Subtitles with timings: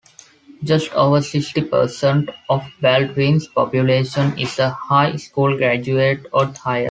[0.63, 6.79] Just over sixty percent of Baldwin's population is a high school graduate or higher.